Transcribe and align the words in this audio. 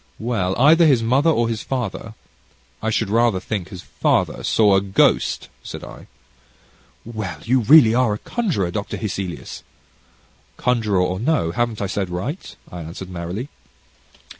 "Well, 0.17 0.57
either 0.59 0.87
his 0.87 1.03
mother 1.03 1.29
or 1.29 1.47
his 1.47 1.61
father 1.61 2.15
I 2.81 2.89
should 2.89 3.11
rather 3.11 3.39
think 3.39 3.69
his 3.69 3.83
father, 3.83 4.43
saw 4.43 4.73
a 4.75 4.81
ghost," 4.81 5.47
said 5.61 5.83
I. 5.83 6.07
"Well, 7.05 7.37
you 7.43 7.59
really 7.59 7.93
are 7.93 8.15
a 8.15 8.17
conjurer, 8.17 8.71
Dr. 8.71 8.97
Hesselius." 8.97 9.61
"Conjurer 10.57 11.01
or 11.01 11.19
no, 11.19 11.51
haven't 11.51 11.83
I 11.83 11.85
said 11.85 12.09
right?" 12.09 12.55
I 12.71 12.81
answered 12.81 13.11
merrily. 13.11 13.49